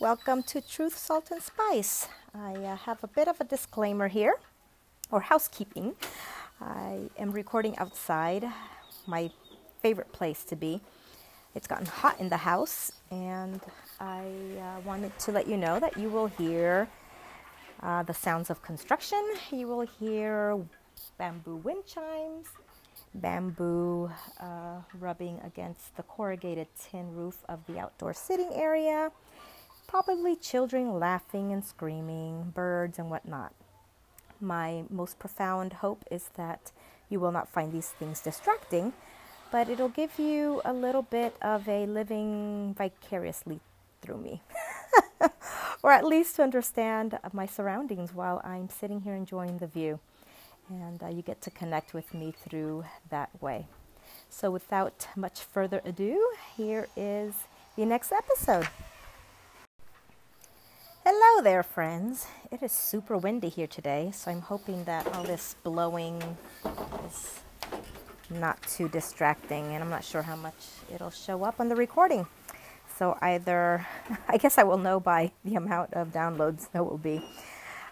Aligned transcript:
Welcome 0.00 0.44
to 0.44 0.62
Truth, 0.62 0.96
Salt, 0.96 1.30
and 1.30 1.42
Spice. 1.42 2.08
I 2.34 2.54
uh, 2.54 2.74
have 2.74 3.04
a 3.04 3.06
bit 3.06 3.28
of 3.28 3.38
a 3.38 3.44
disclaimer 3.44 4.08
here, 4.08 4.36
or 5.10 5.20
housekeeping. 5.20 5.94
I 6.58 7.00
am 7.18 7.32
recording 7.32 7.76
outside, 7.76 8.46
my 9.06 9.30
favorite 9.82 10.10
place 10.10 10.42
to 10.44 10.56
be. 10.56 10.80
It's 11.54 11.66
gotten 11.66 11.84
hot 11.84 12.18
in 12.18 12.30
the 12.30 12.38
house, 12.38 12.92
and 13.10 13.60
I 14.00 14.24
uh, 14.58 14.80
wanted 14.86 15.18
to 15.18 15.32
let 15.32 15.46
you 15.46 15.58
know 15.58 15.78
that 15.78 15.98
you 15.98 16.08
will 16.08 16.28
hear 16.28 16.88
uh, 17.82 18.02
the 18.02 18.14
sounds 18.14 18.48
of 18.48 18.62
construction. 18.62 19.22
You 19.52 19.68
will 19.68 19.86
hear 19.86 20.58
bamboo 21.18 21.56
wind 21.56 21.84
chimes, 21.84 22.46
bamboo 23.16 24.10
uh, 24.40 24.80
rubbing 24.98 25.40
against 25.44 25.94
the 25.98 26.04
corrugated 26.04 26.68
tin 26.80 27.14
roof 27.14 27.44
of 27.50 27.58
the 27.66 27.78
outdoor 27.78 28.14
sitting 28.14 28.50
area 28.54 29.12
probably 29.90 30.36
children 30.36 31.00
laughing 31.00 31.52
and 31.52 31.64
screaming, 31.64 32.52
birds 32.54 32.96
and 32.96 33.10
whatnot. 33.10 33.52
My 34.40 34.84
most 34.88 35.18
profound 35.18 35.72
hope 35.72 36.04
is 36.12 36.30
that 36.36 36.70
you 37.08 37.18
will 37.18 37.32
not 37.32 37.48
find 37.48 37.72
these 37.72 37.88
things 37.88 38.20
distracting, 38.20 38.92
but 39.50 39.68
it'll 39.68 39.88
give 39.88 40.16
you 40.16 40.62
a 40.64 40.72
little 40.72 41.02
bit 41.02 41.34
of 41.42 41.68
a 41.68 41.86
living 41.86 42.72
vicariously 42.78 43.58
through 44.00 44.18
me. 44.18 44.42
or 45.82 45.90
at 45.90 46.04
least 46.04 46.36
to 46.36 46.44
understand 46.44 47.18
my 47.32 47.46
surroundings 47.46 48.14
while 48.14 48.40
I'm 48.44 48.68
sitting 48.68 49.00
here 49.00 49.16
enjoying 49.16 49.58
the 49.58 49.66
view. 49.66 49.98
And 50.68 51.02
uh, 51.02 51.08
you 51.08 51.22
get 51.22 51.42
to 51.42 51.50
connect 51.50 51.94
with 51.94 52.14
me 52.14 52.32
through 52.32 52.84
that 53.10 53.30
way. 53.42 53.66
So, 54.28 54.52
without 54.52 55.08
much 55.16 55.40
further 55.40 55.80
ado, 55.84 56.30
here 56.56 56.86
is 56.96 57.34
the 57.76 57.84
next 57.84 58.12
episode. 58.12 58.68
Hello 61.02 61.42
there, 61.42 61.62
friends. 61.62 62.26
It 62.52 62.62
is 62.62 62.72
super 62.72 63.16
windy 63.16 63.48
here 63.48 63.66
today, 63.66 64.10
so 64.12 64.30
I'm 64.30 64.42
hoping 64.42 64.84
that 64.84 65.06
all 65.14 65.22
this 65.22 65.56
blowing 65.64 66.22
is 67.06 67.40
not 68.28 68.60
too 68.64 68.86
distracting, 68.86 69.64
and 69.72 69.82
I'm 69.82 69.88
not 69.88 70.04
sure 70.04 70.20
how 70.20 70.36
much 70.36 70.54
it'll 70.94 71.10
show 71.10 71.42
up 71.42 71.58
on 71.58 71.70
the 71.70 71.74
recording. 71.74 72.26
So, 72.98 73.16
either, 73.22 73.86
I 74.28 74.36
guess 74.36 74.58
I 74.58 74.62
will 74.62 74.76
know 74.76 75.00
by 75.00 75.32
the 75.42 75.54
amount 75.54 75.94
of 75.94 76.08
downloads 76.08 76.70
that 76.72 76.84
will 76.84 76.98
be. 76.98 77.24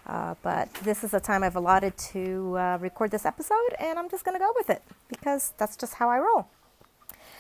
Uh, 0.07 0.35
but 0.43 0.71
this 0.75 1.03
is 1.03 1.13
the 1.13 1.21
time 1.21 1.43
I've 1.43 1.57
allotted 1.57 1.97
to 2.13 2.59
uh, 2.59 2.79
record 2.79 3.11
this 3.11 3.25
episode, 3.25 3.73
and 3.81 3.99
I'm 3.99 4.11
just 4.11 4.27
going 4.27 4.35
to 4.35 4.45
go 4.45 4.53
with 4.55 4.69
it 4.69 4.83
because 5.09 5.55
that's 5.57 5.77
just 5.77 5.95
how 5.95 6.11
I 6.11 6.19
roll. 6.19 6.47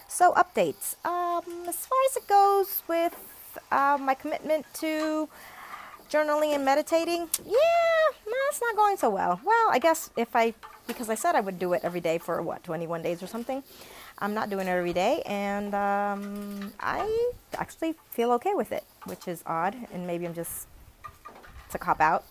So, 0.08 0.32
updates. 0.32 0.96
Um, 1.04 1.68
as 1.68 1.84
far 1.84 1.98
as 2.08 2.16
it 2.16 2.26
goes 2.26 2.82
with 2.88 3.14
uh, 3.70 3.98
my 4.00 4.14
commitment 4.14 4.64
to 4.74 5.28
journaling 6.10 6.54
and 6.54 6.64
meditating, 6.64 7.28
yeah, 7.44 8.04
no, 8.26 8.36
it's 8.48 8.60
not 8.60 8.76
going 8.76 8.96
so 8.96 9.10
well. 9.10 9.40
Well, 9.44 9.68
I 9.70 9.78
guess 9.78 10.10
if 10.16 10.34
I, 10.34 10.54
because 10.86 11.08
I 11.08 11.14
said 11.14 11.34
I 11.34 11.40
would 11.40 11.58
do 11.58 11.72
it 11.72 11.82
every 11.84 12.00
day 12.00 12.18
for 12.18 12.40
what, 12.42 12.64
21 12.64 13.02
days 13.02 13.22
or 13.22 13.26
something, 13.26 13.62
I'm 14.18 14.34
not 14.34 14.50
doing 14.50 14.66
it 14.66 14.70
every 14.70 14.92
day, 14.92 15.22
and 15.26 15.74
um, 15.74 16.72
I 16.80 17.30
actually 17.54 17.94
feel 18.10 18.32
okay 18.32 18.54
with 18.54 18.72
it, 18.72 18.84
which 19.04 19.28
is 19.28 19.42
odd, 19.46 19.76
and 19.92 20.06
maybe 20.06 20.26
I'm 20.26 20.34
just, 20.34 20.66
it's 21.66 21.74
a 21.74 21.78
cop 21.78 22.00
out. 22.00 22.24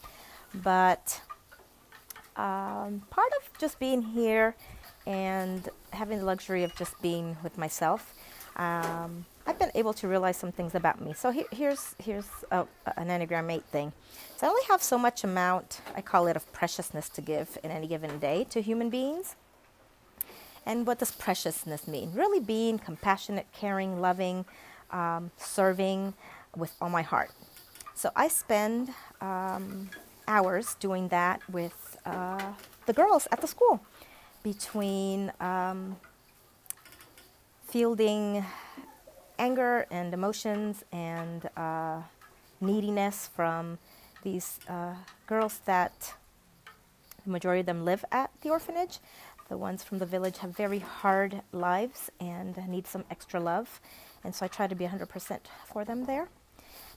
But 0.53 1.21
um, 2.35 3.03
part 3.09 3.31
of 3.39 3.57
just 3.57 3.79
being 3.79 4.01
here 4.01 4.55
and 5.05 5.69
having 5.91 6.19
the 6.19 6.25
luxury 6.25 6.63
of 6.63 6.75
just 6.75 7.01
being 7.01 7.37
with 7.41 7.57
myself. 7.57 8.13
Um, 8.57 9.25
I've 9.45 9.59
been 9.59 9.71
able 9.75 9.93
to 9.93 10.07
realize 10.07 10.35
some 10.35 10.51
things 10.51 10.75
about 10.75 10.99
me. 10.99 11.13
So 11.13 11.31
here's 11.31 11.95
here's 11.99 12.27
a, 12.51 12.65
an 12.97 13.07
Enneagram 13.07 13.51
8 13.51 13.63
thing. 13.65 13.93
So 14.35 14.47
I 14.47 14.49
only 14.49 14.63
have 14.67 14.83
so 14.83 14.97
much 14.97 15.23
amount, 15.23 15.81
I 15.95 16.01
call 16.01 16.27
it 16.27 16.35
of 16.35 16.51
preciousness 16.51 17.07
to 17.09 17.21
give 17.21 17.57
in 17.63 17.71
any 17.71 17.87
given 17.87 18.19
day 18.19 18.43
to 18.49 18.61
human 18.61 18.89
beings. 18.89 19.35
And 20.65 20.85
what 20.85 20.99
does 20.99 21.11
preciousness 21.11 21.87
mean? 21.87 22.11
Really 22.13 22.41
being 22.41 22.77
compassionate, 22.77 23.47
caring, 23.53 24.01
loving, 24.01 24.43
um, 24.91 25.31
serving 25.37 26.13
with 26.57 26.75
all 26.81 26.89
my 26.89 27.03
heart. 27.03 27.31
So 27.93 28.11
I 28.15 28.27
spend 28.27 28.89
um, 29.21 29.89
hours 30.27 30.75
doing 30.75 31.07
that 31.07 31.41
with 31.49 31.97
uh, 32.05 32.51
the 32.85 32.93
girls 32.93 33.27
at 33.31 33.39
the 33.39 33.47
school 33.47 33.81
between 34.43 35.31
um, 35.39 35.95
fielding 37.67 38.45
anger 39.37 39.85
and 39.91 40.13
emotions 40.13 40.83
and 40.91 41.49
uh, 41.57 42.01
neediness 42.61 43.29
from 43.35 43.77
these 44.23 44.59
uh, 44.67 44.95
girls 45.27 45.59
that 45.65 46.13
the 47.23 47.29
majority 47.29 47.59
of 47.59 47.65
them 47.65 47.85
live 47.85 48.03
at 48.11 48.31
the 48.41 48.49
orphanage. 48.49 48.99
The 49.49 49.57
ones 49.57 49.83
from 49.83 49.99
the 49.99 50.05
village 50.05 50.39
have 50.39 50.55
very 50.55 50.79
hard 50.79 51.41
lives 51.51 52.09
and 52.19 52.57
need 52.67 52.87
some 52.87 53.05
extra 53.09 53.39
love. 53.39 53.79
And 54.23 54.35
so 54.35 54.45
I 54.45 54.49
try 54.49 54.67
to 54.67 54.75
be 54.75 54.85
100% 54.85 55.39
for 55.65 55.85
them 55.85 56.05
there. 56.05 56.27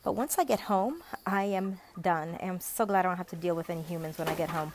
But 0.03 0.13
once 0.13 0.39
I 0.39 0.45
get 0.45 0.61
home, 0.61 1.03
I 1.27 1.45
am 1.45 1.81
done. 2.01 2.39
I'm 2.43 2.59
so 2.59 2.87
glad 2.87 3.05
I 3.05 3.09
don't 3.09 3.19
have 3.19 3.29
to 3.29 3.37
deal 3.37 3.55
with 3.55 3.71
any 3.71 3.83
humans 3.83 4.19
when 4.19 4.29
I 4.29 4.35
get 4.35 4.51
home. 4.51 4.73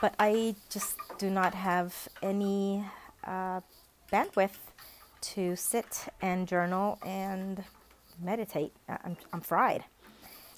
But 0.00 0.14
I 0.18 0.56
just 0.68 0.96
do 1.18 1.30
not 1.30 1.54
have 1.54 2.08
any 2.22 2.84
uh, 3.24 3.60
bandwidth 4.12 4.58
to 5.20 5.56
sit 5.56 6.06
and 6.20 6.46
journal 6.46 6.98
and 7.04 7.64
meditate. 8.22 8.72
I'm, 8.88 9.16
I'm 9.32 9.40
fried. 9.40 9.84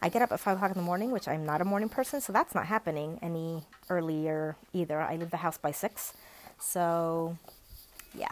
I 0.01 0.09
get 0.09 0.23
up 0.23 0.31
at 0.31 0.39
5 0.39 0.57
o'clock 0.57 0.71
in 0.71 0.77
the 0.77 0.83
morning, 0.83 1.11
which 1.11 1.27
I'm 1.27 1.45
not 1.45 1.61
a 1.61 1.65
morning 1.65 1.89
person, 1.89 2.21
so 2.21 2.33
that's 2.33 2.55
not 2.55 2.67
happening 2.67 3.19
any 3.21 3.65
earlier 3.91 4.57
either. 4.73 5.01
I 5.01 5.17
leave 5.17 5.31
the 5.31 5.39
house 5.39 5.59
by 5.59 5.73
6. 5.73 6.13
So, 6.61 7.37
yeah. 8.15 8.31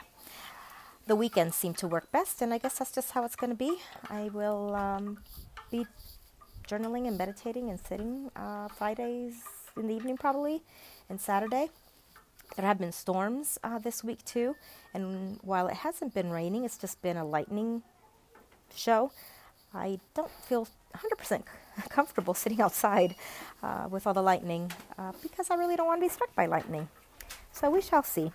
The 1.07 1.17
weekends 1.17 1.57
seem 1.57 1.75
to 1.75 1.89
work 1.89 2.11
best, 2.13 2.41
and 2.41 2.53
I 2.55 2.59
guess 2.59 2.79
that's 2.79 2.93
just 2.93 3.13
how 3.13 3.25
it's 3.25 3.37
going 3.37 3.51
to 3.51 3.57
be. 3.57 3.79
I 4.09 4.31
will 4.33 4.75
um, 4.75 5.19
be 5.71 5.87
journaling 6.69 7.09
and 7.09 7.17
meditating 7.17 7.71
and 7.71 7.81
sitting 7.81 8.31
uh, 8.37 8.69
Fridays 8.69 9.35
in 9.77 9.89
the 9.89 9.95
evening, 9.95 10.17
probably, 10.17 10.63
and 11.09 11.21
Saturday. 11.21 11.71
There 12.55 12.65
have 12.65 12.79
been 12.79 12.93
storms 12.93 13.59
uh, 13.65 13.79
this 13.79 14.05
week 14.05 14.25
too, 14.25 14.57
and 14.95 15.39
while 15.43 15.67
it 15.69 15.77
hasn't 15.77 16.15
been 16.15 16.31
raining, 16.31 16.65
it's 16.65 16.79
just 16.79 17.03
been 17.03 17.17
a 17.17 17.25
lightning 17.25 17.83
show. 18.75 19.11
I 19.75 19.99
don't 20.15 20.31
feel 20.31 20.69
100% 20.95 21.43
comfortable 21.89 22.35
sitting 22.35 22.61
outside 22.61 23.15
uh, 23.63 23.89
with 23.91 24.07
all 24.07 24.15
the 24.15 24.23
lightning 24.23 24.73
uh, 24.99 25.13
because 25.23 25.51
I 25.51 25.57
really 25.57 25.77
don't 25.77 25.87
want 25.87 26.01
to 26.01 26.07
be 26.07 26.13
struck 26.13 26.35
by 26.35 26.47
lightning. 26.47 26.89
So 27.53 27.71
we 27.71 27.83
shall 27.83 28.03
see. 28.03 28.33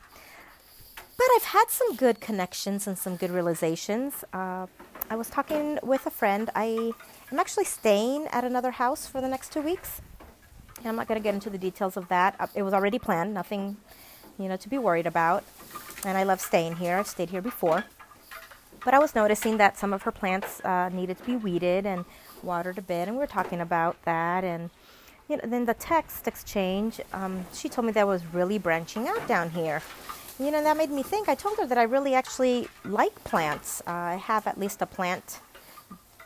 But 1.17 1.27
I've 1.35 1.44
had 1.44 1.66
some 1.69 1.95
good 1.95 2.19
connections 2.19 2.88
and 2.88 2.97
some 2.97 3.16
good 3.16 3.31
realizations. 3.31 4.23
Uh, 4.33 4.67
I 5.09 5.16
was 5.16 5.29
talking 5.29 5.77
with 5.83 6.05
a 6.05 6.09
friend. 6.09 6.50
I 6.55 6.94
am 7.31 7.39
actually 7.39 7.66
staying 7.66 8.27
at 8.31 8.44
another 8.44 8.71
house 8.71 9.05
for 9.07 9.21
the 9.21 9.27
next 9.27 9.51
two 9.51 9.61
weeks. 9.61 10.01
I'm 10.86 10.96
not 10.96 11.08
going 11.08 11.19
to 11.19 11.24
get 11.24 11.34
into 11.34 11.50
the 11.50 11.58
details 11.58 11.97
of 11.97 12.08
that. 12.09 12.36
Uh, 12.40 12.47
it 12.56 12.64
was 12.64 12.74
already 12.74 13.00
planned, 13.00 13.34
nothing, 13.34 13.78
you 14.38 14.47
know, 14.47 14.58
to 14.58 14.69
be 14.69 14.78
worried 14.78 15.08
about. 15.08 15.44
And 16.06 16.18
I 16.18 16.24
love 16.24 16.42
staying 16.42 16.78
here. 16.78 16.97
I've 16.97 17.08
stayed 17.08 17.30
here 17.30 17.42
before. 17.42 17.86
But 18.84 18.94
I 18.94 19.00
was 19.00 19.14
noticing 19.14 19.58
that 19.58 19.78
some 19.78 19.94
of 19.94 20.02
her 20.03 20.12
plants 20.12 20.59
uh, 20.66 20.90
needed 20.90 21.18
to 21.19 21.24
be 21.24 21.36
weeded 21.36 21.86
and 21.86 22.03
watered 22.42 22.80
a 22.80 22.81
bit, 22.81 23.08
and 23.08 23.12
we 23.12 23.19
were 23.19 23.28
talking 23.28 23.62
about 23.62 24.02
that. 24.06 24.44
And 24.44 24.72
you 25.30 25.38
know, 25.38 25.44
then 25.46 25.66
the 25.66 25.75
text 25.75 26.28
exchange, 26.28 27.00
um, 27.13 27.46
she 27.53 27.69
told 27.69 27.86
me 27.86 27.92
that 27.94 28.08
was 28.08 28.25
really 28.34 28.58
branching 28.58 29.08
out 29.08 29.28
down 29.28 29.52
here. 29.52 29.84
You 30.40 30.50
know, 30.50 30.63
that 30.63 30.75
made 30.75 30.90
me 30.90 31.03
think. 31.03 31.30
I 31.30 31.36
told 31.36 31.59
her 31.59 31.68
that 31.68 31.78
I 31.78 31.84
really 31.84 32.16
actually 32.16 32.68
like 32.84 33.24
plants. 33.24 33.81
Uh, 33.86 33.92
I 33.92 34.16
have 34.16 34.48
at 34.48 34.59
least 34.59 34.81
a 34.81 34.88
plant 34.88 35.40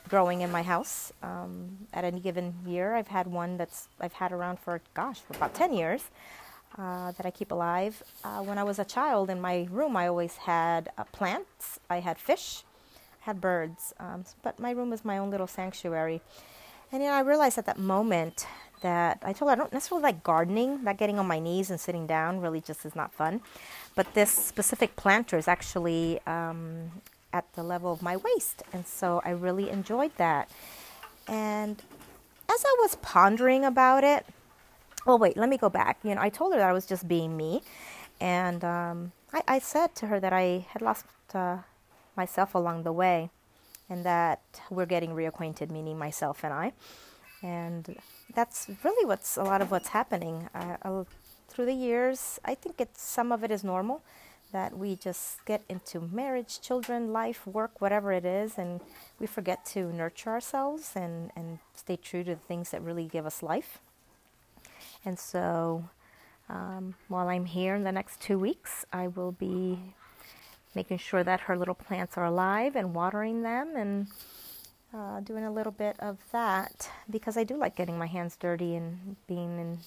growing 0.10 0.42
in 0.42 0.52
my 0.52 0.64
house. 0.64 1.12
Um, 1.24 1.78
at 1.94 2.04
any 2.04 2.20
given 2.20 2.54
year, 2.66 2.96
I've 2.96 3.08
had 3.08 3.28
one 3.28 3.58
that's 3.58 3.88
I've 4.00 4.14
had 4.14 4.32
around 4.32 4.60
for 4.60 4.82
gosh 4.94 5.20
for 5.20 5.36
about 5.36 5.54
ten 5.54 5.74
years 5.74 6.04
uh, 6.78 7.12
that 7.14 7.26
I 7.26 7.32
keep 7.32 7.52
alive. 7.52 8.04
Uh, 8.24 8.42
when 8.42 8.58
I 8.58 8.64
was 8.64 8.80
a 8.80 8.86
child, 8.86 9.30
in 9.30 9.40
my 9.42 9.68
room, 9.72 9.96
I 9.96 10.08
always 10.08 10.38
had 10.38 10.90
uh, 10.98 11.04
plants. 11.06 11.80
I 11.90 12.00
had 12.00 12.18
fish, 12.18 12.64
I 13.22 13.26
had 13.26 13.42
birds, 13.42 13.94
um, 14.00 14.26
but 14.44 14.60
my 14.60 14.72
room 14.72 14.90
was 14.90 15.06
my 15.06 15.18
own 15.18 15.30
little 15.32 15.48
sanctuary. 15.48 16.22
And 16.92 17.02
know, 17.04 17.14
I 17.14 17.22
realized 17.22 17.58
at 17.58 17.66
that 17.66 17.80
moment 17.80 18.48
that 18.82 19.20
I 19.24 19.34
told 19.34 19.50
her 19.50 19.54
I 19.54 19.56
don't 19.56 19.74
necessarily 19.74 20.04
like 20.04 20.24
gardening. 20.24 20.84
That 20.84 20.98
getting 20.98 21.18
on 21.18 21.28
my 21.28 21.40
knees 21.40 21.72
and 21.72 21.80
sitting 21.80 22.06
down 22.06 22.40
really 22.40 22.62
just 22.62 22.86
is 22.86 22.96
not 22.96 23.12
fun. 23.12 23.42
But 23.96 24.14
this 24.14 24.32
specific 24.32 24.96
planter 24.96 25.38
is 25.38 25.48
actually 25.48 26.20
um, 26.28 26.92
at 27.36 27.46
the 27.54 27.64
level 27.64 27.92
of 27.92 28.02
my 28.02 28.16
waist. 28.16 28.64
And 28.72 28.88
so 28.88 29.22
I 29.26 29.32
really 29.32 29.70
enjoyed 29.70 30.14
that. 30.16 30.50
And 31.28 31.76
as 32.54 32.62
I 32.66 32.74
was 32.80 32.96
pondering 33.02 33.66
about 33.66 34.04
it, 34.04 34.26
well, 35.06 35.20
wait, 35.20 35.36
let 35.36 35.50
me 35.50 35.58
go 35.58 35.70
back. 35.70 36.00
You 36.04 36.16
know, 36.16 36.22
I 36.22 36.30
told 36.30 36.54
her 36.54 36.60
that 36.60 36.70
I 36.70 36.74
was 36.80 36.86
just 36.86 37.08
being 37.08 37.36
me. 37.36 37.62
And 38.22 38.64
um, 38.64 39.12
I, 39.34 39.42
I, 39.56 39.60
said 39.60 39.94
to 39.96 40.08
her 40.08 40.22
that 40.22 40.32
I 40.32 40.66
had 40.72 40.82
lost 40.82 41.06
uh, 41.34 41.58
myself 42.16 42.56
along 42.56 42.84
the 42.84 42.94
way. 42.94 43.30
and 43.94 44.04
that 44.04 44.42
we're 44.76 44.90
getting 44.96 45.12
reacquainted, 45.12 45.70
meaning 45.70 45.98
myself 46.08 46.44
and 46.46 46.54
I. 46.66 46.68
And 47.44 47.84
that's 48.34 48.68
really 48.84 49.06
what's 49.06 49.38
a 49.38 49.44
lot 49.44 49.62
of 49.62 49.70
what's 49.70 49.90
happening. 49.90 50.50
Uh, 50.56 51.04
through 51.50 51.68
the 51.68 51.80
years, 51.90 52.40
I 52.44 52.56
think 52.56 52.82
it's 52.82 53.04
some 53.04 53.32
of 53.32 53.44
it 53.44 53.52
is 53.52 53.64
normal 53.64 54.02
that 54.52 54.78
we 54.78 54.96
just 54.96 55.44
get 55.46 55.64
into 55.68 56.00
marriage, 56.00 56.62
children, 56.62 57.12
life, 57.12 57.46
work, 57.46 57.82
whatever 57.82 58.12
it 58.12 58.26
is, 58.26 58.58
and 58.58 58.82
we 59.20 59.28
forget 59.28 59.66
to 59.66 59.92
nurture 59.92 60.30
ourselves 60.30 60.94
and, 60.96 61.32
and 61.36 61.60
stay 61.74 61.98
true 61.98 62.24
to 62.24 62.36
the 62.36 62.42
things 62.42 62.72
that 62.72 62.82
really 62.82 63.06
give 63.06 63.26
us 63.26 63.44
life. 63.44 63.80
And 65.04 65.20
so, 65.20 65.90
um, 66.50 66.96
while 67.08 67.28
I'm 67.28 67.46
here 67.46 67.76
in 67.76 67.84
the 67.84 67.92
next 67.92 68.22
two 68.22 68.40
weeks, 68.40 68.86
I 68.94 69.08
will 69.08 69.32
be 69.32 69.80
making 70.74 70.98
sure 70.98 71.24
that 71.24 71.42
her 71.42 71.58
little 71.58 71.76
plants 71.76 72.18
are 72.18 72.26
alive 72.26 72.76
and 72.76 72.94
watering 72.94 73.42
them 73.42 73.76
and 73.76 74.08
uh, 74.94 75.20
doing 75.22 75.44
a 75.44 75.52
little 75.52 75.72
bit 75.72 75.96
of 76.00 76.18
that 76.32 76.90
because 77.10 77.38
I 77.38 77.44
do 77.44 77.58
like 77.58 77.76
getting 77.76 77.98
my 77.98 78.08
hands 78.08 78.38
dirty 78.40 78.76
and 78.76 79.16
being 79.28 79.60
in 79.60 79.80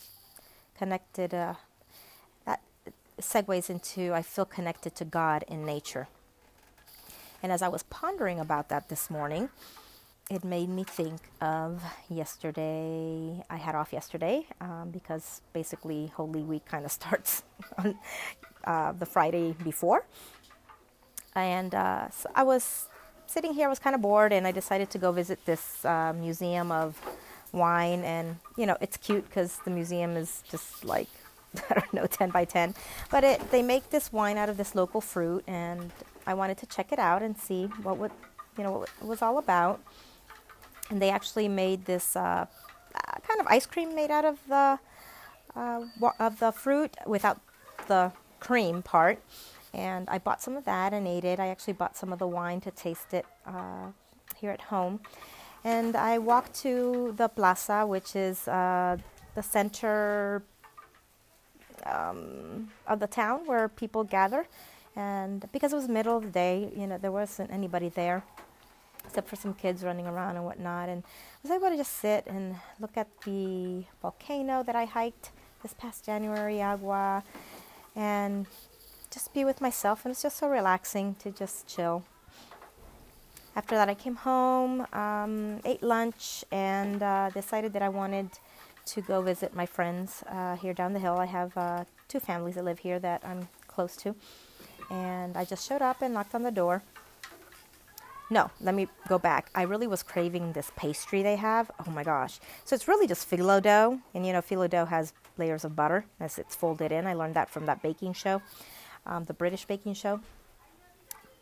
connected. 0.77 1.35
Uh, 1.35 1.55
segues 3.21 3.71
into 3.71 4.13
I 4.15 4.23
feel 4.23 4.45
connected 4.45 4.95
to 4.97 5.05
God 5.05 5.45
in 5.49 5.65
nature. 5.65 6.09
And 7.43 7.53
as 7.53 7.63
I 7.63 7.69
was 7.69 7.85
pondering 7.85 8.41
about 8.41 8.69
that 8.69 8.89
this 8.89 9.11
morning, 9.11 9.49
it 10.31 10.45
made 10.45 10.69
me 10.69 10.85
think 10.85 11.21
of 11.41 11.83
yesterday. 12.11 13.45
I 13.49 13.57
had 13.57 13.75
off 13.75 13.93
yesterday 13.93 14.47
um, 14.61 14.91
because 14.91 15.41
basically 15.53 16.13
Holy 16.17 16.43
Week 16.43 16.65
kind 16.67 16.85
of 16.85 16.93
starts 17.01 17.43
on 17.79 17.99
uh, 18.65 18.93
the 18.93 19.07
Friday 19.07 19.55
before. 19.65 20.05
And 21.35 21.75
uh, 21.75 22.11
so 22.11 22.31
I 22.35 22.43
was 22.43 22.89
sitting 23.27 23.55
here, 23.55 23.67
I 23.67 23.71
was 23.71 23.79
kind 23.79 23.95
of 23.95 24.03
bored, 24.03 24.33
and 24.33 24.47
I 24.47 24.53
decided 24.53 24.91
to 24.91 24.99
go 24.99 25.13
visit 25.13 25.45
this 25.47 25.85
uh, 25.85 26.13
museum 26.13 26.73
of 26.73 27.01
wine. 27.53 28.03
And, 28.05 28.37
you 28.57 28.67
know, 28.67 28.77
it's 28.81 28.97
cute 28.97 29.25
because 29.29 29.59
the 29.65 29.71
museum 29.71 30.17
is 30.17 30.43
just 30.51 30.85
like, 30.85 31.09
I 31.71 31.75
don't 31.75 31.93
know, 31.95 32.07
10 32.07 32.31
by 32.31 32.45
10. 32.45 32.75
But 33.11 33.25
it, 33.25 33.51
they 33.51 33.63
make 33.63 33.91
this 33.91 34.13
wine 34.13 34.37
out 34.37 34.49
of 34.49 34.57
this 34.57 34.75
local 34.75 35.01
fruit, 35.01 35.45
and 35.47 35.93
I 36.27 36.35
wanted 36.35 36.59
to 36.59 36.67
check 36.67 36.93
it 36.93 36.99
out 36.99 37.23
and 37.23 37.37
see 37.37 37.67
what 37.83 37.99
would, 37.99 38.13
you 38.57 38.65
know, 38.65 38.73
what 38.73 38.91
it 39.01 39.07
was 39.07 39.23
all 39.23 39.39
about. 39.39 39.81
And 40.91 41.01
they 41.03 41.11
actually 41.11 41.49
made 41.49 41.85
this 41.85 42.17
uh, 42.17 42.47
kind 43.27 43.41
of 43.41 43.47
ice 43.49 43.67
cream 43.67 43.95
made 43.95 44.11
out 44.11 44.25
of 44.25 44.39
the 44.49 44.79
uh, 45.57 45.85
of 46.19 46.39
the 46.39 46.53
fruit 46.53 46.97
without 47.07 47.41
the 47.89 48.13
cream 48.41 48.83
part 48.83 49.21
and 49.75 50.09
I 50.09 50.19
bought 50.19 50.43
some 50.43 50.57
of 50.57 50.65
that 50.65 50.93
and 50.93 51.07
ate 51.07 51.25
it. 51.25 51.39
I 51.39 51.49
actually 51.49 51.75
bought 51.75 51.97
some 51.97 52.13
of 52.13 52.19
the 52.19 52.27
wine 52.27 52.61
to 52.63 52.71
taste 52.71 53.13
it 53.13 53.27
uh, 53.47 53.89
here 54.37 54.51
at 54.51 54.63
home. 54.63 55.01
And 55.65 55.97
I 55.97 56.19
walked 56.19 56.55
to 56.63 57.15
the 57.17 57.29
plaza, 57.29 57.87
which 57.87 58.17
is 58.17 58.49
uh, 58.49 58.97
the 59.35 59.43
center 59.43 60.43
um, 61.87 62.71
of 62.87 63.01
the 63.01 63.07
town 63.07 63.47
where 63.47 63.69
people 63.69 64.05
gather. 64.05 64.47
And 64.97 65.51
because 65.53 65.73
it 65.73 65.77
was 65.77 65.89
middle 65.89 66.17
of 66.17 66.25
the 66.25 66.31
day, 66.31 66.73
you 66.77 66.87
know, 66.87 66.99
there 66.99 67.13
wasn't 67.13 67.51
anybody 67.51 67.89
there 67.89 68.25
except 69.09 69.29
for 69.29 69.37
some 69.37 69.55
kids 69.55 69.83
running 69.83 70.07
around 70.07 70.37
and 70.37 70.45
whatnot. 70.45 70.89
And 70.89 71.03
I 71.03 71.49
was 71.49 71.51
able 71.51 71.71
to 71.71 71.77
just 71.77 71.95
sit 71.95 72.27
and 72.27 72.57
look 72.79 72.97
at 72.97 73.09
the 73.25 73.85
volcano 74.03 74.63
that 74.63 74.77
I 74.77 74.85
hiked 74.85 75.31
this 75.63 75.73
past 75.73 76.05
January, 76.05 76.61
Agua, 76.61 77.25
and 77.97 78.47
just 79.11 79.33
be 79.33 79.45
with 79.45 79.61
myself, 79.61 80.05
and 80.05 80.13
it's 80.13 80.23
just 80.23 80.37
so 80.37 80.49
relaxing 80.49 81.15
to 81.21 81.31
just 81.31 81.67
chill. 81.67 82.05
After 83.57 83.75
that, 83.75 83.89
I 83.89 83.95
came 83.95 84.15
home, 84.15 84.87
um, 84.93 85.61
ate 85.65 85.83
lunch, 85.83 86.45
and 86.53 87.03
uh, 87.03 87.31
decided 87.31 87.73
that 87.73 87.83
I 87.83 87.89
wanted 87.89 88.29
to 88.89 89.01
go 89.01 89.23
visit 89.23 89.55
my 89.55 89.67
friends 89.67 90.23
uh, 90.29 90.57
here 90.57 90.75
down 90.75 90.93
the 90.93 90.99
hill. 90.99 91.17
I 91.17 91.27
have 91.27 91.57
uh, 91.57 91.85
two 92.09 92.21
families 92.21 92.55
that 92.57 92.65
live 92.65 92.79
here 92.79 92.99
that 92.99 93.23
I'm 93.25 93.49
close 93.67 93.97
to, 93.99 94.15
and 94.91 95.37
I 95.37 95.45
just 95.45 95.69
showed 95.69 95.83
up 95.83 96.03
and 96.03 96.15
knocked 96.15 96.35
on 96.35 96.43
the 96.43 96.51
door. 96.51 96.83
No, 98.31 98.51
let 98.61 98.75
me 98.75 98.89
go 99.09 99.19
back. 99.19 99.51
I 99.55 99.63
really 99.63 99.87
was 99.87 100.03
craving 100.03 100.53
this 100.53 100.71
pastry 100.77 101.23
they 101.23 101.37
have. 101.37 101.71
Oh 101.87 101.91
my 101.91 102.05
gosh. 102.05 102.41
So 102.67 102.75
it's 102.75 102.87
really 102.87 103.07
just 103.07 103.31
phyllo 103.31 103.63
dough. 103.63 104.01
And 104.13 104.27
you 104.27 104.35
know, 104.35 104.43
phyllo 104.43 104.69
dough 104.69 104.85
has 104.85 105.15
layers 105.39 105.65
of 105.65 105.75
butter 105.75 106.05
as 106.21 106.39
it's 106.39 106.55
folded 106.55 106.93
in. 106.93 107.07
I 107.07 107.15
learned 107.15 107.35
that 107.35 107.49
from 107.49 107.65
that 107.67 107.83
baking 107.83 108.13
show 108.13 108.43
um, 109.09 109.25
the 109.25 109.35
British 109.35 109.65
baking 109.65 109.95
show. 109.95 110.21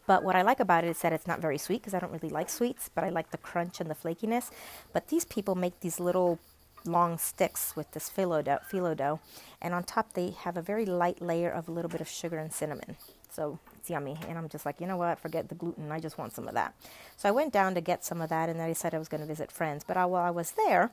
But 0.07 0.23
what 0.23 0.37
I 0.37 0.43
like 0.43 0.61
about 0.61 0.85
it 0.85 0.91
is 0.91 1.01
that 1.01 1.13
it's 1.13 1.27
not 1.27 1.41
very 1.41 1.59
sweet 1.59 1.83
because 1.83 1.93
I 1.93 1.99
don't 1.99 2.13
really 2.13 2.31
like 2.31 2.49
sweets, 2.49 2.89
but 2.95 3.03
I 3.03 3.09
like 3.09 3.33
the 3.33 3.39
crunch 3.39 3.81
and 3.81 3.91
the 3.91 3.95
flakiness. 3.95 4.51
But 4.93 5.09
these 5.09 5.25
people 5.25 5.57
make 5.57 5.81
these 5.81 5.99
little 5.99 6.39
long 6.87 7.19
sticks 7.19 7.75
with 7.77 7.91
this 7.93 8.11
phyllo 8.11 8.45
dough, 8.45 8.59
phyllo 8.71 8.97
dough, 8.97 9.21
and 9.61 9.75
on 9.75 9.85
top 9.85 10.13
they 10.13 10.31
have 10.31 10.57
a 10.57 10.63
very 10.63 10.85
light 10.85 11.21
layer 11.21 11.51
of 11.51 11.69
a 11.69 11.73
little 11.73 11.91
bit 11.91 12.01
of 12.01 12.09
sugar 12.09 12.39
and 12.39 12.53
cinnamon. 12.53 12.97
So 13.31 13.59
it's 13.77 13.91
yummy. 13.91 14.19
And 14.29 14.39
I'm 14.39 14.49
just 14.49 14.65
like, 14.65 14.81
you 14.81 14.87
know 14.87 14.97
what? 14.97 15.19
Forget 15.19 15.49
the 15.49 15.55
gluten. 15.55 15.93
I 15.93 16.01
just 16.01 16.17
want 16.17 16.33
some 16.33 16.49
of 16.49 16.55
that. 16.55 16.75
So 17.17 17.29
I 17.29 17.33
went 17.33 17.53
down 17.53 17.75
to 17.75 17.81
get 17.81 18.05
some 18.05 18.21
of 18.21 18.31
that, 18.31 18.49
and 18.49 18.59
then 18.59 18.67
I 18.69 18.73
said 18.73 18.95
I 18.95 18.99
was 18.99 19.09
going 19.09 19.21
to 19.21 19.27
visit 19.27 19.53
friends. 19.53 19.85
But 19.87 19.97
I, 19.97 20.07
while 20.07 20.25
I 20.25 20.31
was 20.31 20.53
there, 20.53 20.91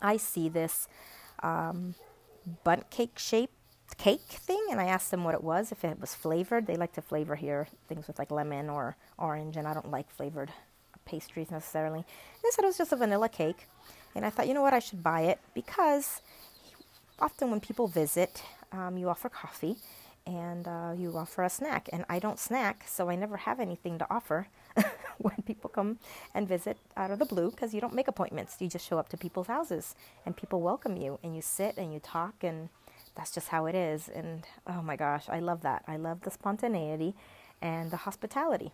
I 0.00 0.16
see 0.16 0.48
this 0.48 0.88
um, 1.42 1.94
Bundt 2.64 2.90
cake 2.90 3.18
shape 3.18 3.50
cake 3.96 4.20
thing 4.20 4.64
and 4.70 4.80
I 4.80 4.84
asked 4.84 5.10
them 5.10 5.24
what 5.24 5.34
it 5.34 5.42
was, 5.42 5.72
if 5.72 5.84
it 5.84 6.00
was 6.00 6.14
flavored. 6.14 6.66
They 6.66 6.76
like 6.76 6.92
to 6.94 7.02
flavor 7.02 7.34
here 7.34 7.68
things 7.88 8.06
with 8.06 8.18
like 8.18 8.30
lemon 8.30 8.70
or 8.70 8.96
orange, 9.18 9.56
and 9.56 9.66
I 9.66 9.74
don't 9.74 9.90
like 9.90 10.10
flavored 10.10 10.50
pastries 11.04 11.50
necessarily. 11.50 12.04
They 12.42 12.50
said 12.50 12.64
it 12.64 12.68
was 12.68 12.78
just 12.78 12.92
a 12.92 12.96
vanilla 12.96 13.28
cake. 13.28 13.66
And 14.14 14.24
I 14.24 14.30
thought, 14.30 14.48
you 14.48 14.54
know 14.54 14.62
what, 14.62 14.74
I 14.74 14.78
should 14.78 15.02
buy 15.02 15.22
it 15.22 15.38
because 15.54 16.20
often 17.18 17.50
when 17.50 17.60
people 17.60 17.86
visit, 17.86 18.42
um, 18.72 18.96
you 18.96 19.08
offer 19.08 19.28
coffee 19.28 19.76
and 20.26 20.68
uh, 20.68 20.92
you 20.96 21.16
offer 21.16 21.42
a 21.42 21.50
snack. 21.50 21.88
And 21.92 22.04
I 22.08 22.18
don't 22.18 22.38
snack, 22.38 22.84
so 22.86 23.08
I 23.08 23.16
never 23.16 23.38
have 23.38 23.60
anything 23.60 23.98
to 23.98 24.06
offer 24.10 24.48
when 25.18 25.36
people 25.44 25.70
come 25.70 25.98
and 26.34 26.48
visit 26.48 26.78
out 26.96 27.10
of 27.10 27.18
the 27.18 27.24
blue 27.24 27.50
because 27.50 27.74
you 27.74 27.80
don't 27.80 27.94
make 27.94 28.08
appointments. 28.08 28.56
You 28.60 28.68
just 28.68 28.86
show 28.86 28.98
up 28.98 29.08
to 29.10 29.16
people's 29.16 29.46
houses 29.48 29.94
and 30.24 30.36
people 30.36 30.60
welcome 30.60 30.96
you 30.96 31.18
and 31.22 31.34
you 31.34 31.42
sit 31.42 31.76
and 31.76 31.92
you 31.92 32.00
talk 32.00 32.42
and 32.42 32.68
that's 33.14 33.32
just 33.32 33.48
how 33.48 33.66
it 33.66 33.74
is. 33.74 34.08
And 34.08 34.44
oh 34.66 34.82
my 34.82 34.96
gosh, 34.96 35.24
I 35.28 35.40
love 35.40 35.62
that. 35.62 35.84
I 35.86 35.96
love 35.96 36.22
the 36.22 36.30
spontaneity 36.30 37.14
and 37.60 37.90
the 37.90 37.98
hospitality. 37.98 38.72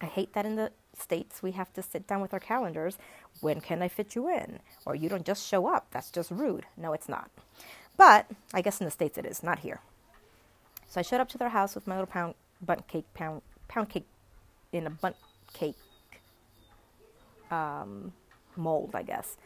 I 0.00 0.06
hate 0.06 0.32
that 0.34 0.46
in 0.46 0.56
the 0.56 0.72
States 0.96 1.42
we 1.42 1.52
have 1.52 1.72
to 1.74 1.82
sit 1.82 2.06
down 2.06 2.20
with 2.20 2.32
our 2.32 2.40
calendars. 2.40 2.98
When 3.40 3.60
can 3.60 3.82
I 3.82 3.88
fit 3.88 4.14
you 4.14 4.28
in? 4.28 4.60
Or 4.84 4.94
you 4.94 5.08
don't 5.08 5.24
just 5.26 5.46
show 5.46 5.66
up. 5.66 5.86
That's 5.90 6.10
just 6.10 6.30
rude. 6.30 6.66
No, 6.76 6.92
it's 6.92 7.08
not. 7.08 7.30
But 7.96 8.26
I 8.54 8.62
guess 8.62 8.80
in 8.80 8.84
the 8.84 8.90
States 8.90 9.18
it 9.18 9.26
is, 9.26 9.42
not 9.42 9.60
here. 9.60 9.80
So 10.88 11.00
I 11.00 11.02
showed 11.02 11.20
up 11.20 11.28
to 11.30 11.38
their 11.38 11.50
house 11.50 11.74
with 11.74 11.86
my 11.86 11.94
little 11.94 12.06
pound 12.06 12.34
Bundt 12.60 12.88
cake 12.88 13.06
pound 13.14 13.42
pound 13.68 13.88
cake 13.88 14.06
in 14.72 14.86
a 14.86 14.90
Bundt 14.90 15.16
cake 15.52 15.76
um, 17.50 18.12
mold, 18.56 18.90
I 18.94 19.02
guess. 19.02 19.36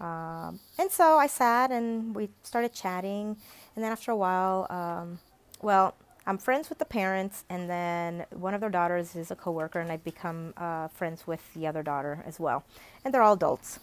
Um, 0.00 0.58
and 0.78 0.90
so 0.90 1.16
I 1.18 1.26
sat 1.26 1.70
and 1.70 2.14
we 2.14 2.30
started 2.42 2.72
chatting. 2.72 3.36
And 3.76 3.84
then 3.84 3.92
after 3.92 4.10
a 4.10 4.16
while, 4.16 4.66
um, 4.70 5.18
well, 5.60 5.94
I'm 6.30 6.38
friends 6.38 6.68
with 6.68 6.78
the 6.78 6.84
parents, 6.84 7.44
and 7.50 7.68
then 7.68 8.24
one 8.30 8.54
of 8.54 8.60
their 8.60 8.70
daughters 8.70 9.16
is 9.16 9.32
a 9.32 9.34
coworker, 9.34 9.80
and 9.80 9.90
I've 9.90 10.04
become 10.04 10.54
uh, 10.56 10.86
friends 10.86 11.26
with 11.26 11.42
the 11.54 11.66
other 11.66 11.82
daughter 11.82 12.22
as 12.24 12.38
well. 12.38 12.62
And 13.04 13.12
they're 13.12 13.20
all 13.20 13.32
adults. 13.32 13.80